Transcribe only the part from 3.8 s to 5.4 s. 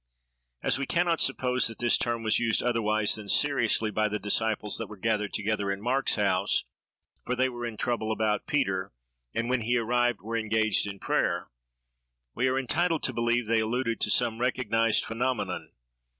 by the disciples that were gathered